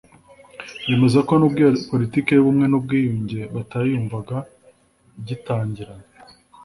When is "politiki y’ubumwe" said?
1.91-2.65